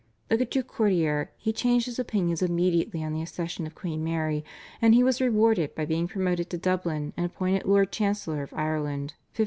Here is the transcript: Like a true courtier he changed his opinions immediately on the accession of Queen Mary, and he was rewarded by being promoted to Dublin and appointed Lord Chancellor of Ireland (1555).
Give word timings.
Like 0.31 0.41
a 0.41 0.45
true 0.47 0.63
courtier 0.63 1.29
he 1.37 1.53
changed 1.53 1.85
his 1.85 1.99
opinions 1.99 2.41
immediately 2.41 3.03
on 3.03 3.13
the 3.13 3.21
accession 3.21 3.67
of 3.67 3.75
Queen 3.75 4.03
Mary, 4.03 4.43
and 4.81 4.95
he 4.95 5.03
was 5.03 5.21
rewarded 5.21 5.75
by 5.75 5.85
being 5.85 6.07
promoted 6.07 6.49
to 6.49 6.57
Dublin 6.57 7.13
and 7.15 7.23
appointed 7.27 7.65
Lord 7.65 7.91
Chancellor 7.91 8.41
of 8.41 8.51
Ireland 8.51 9.13
(1555). 9.37 9.39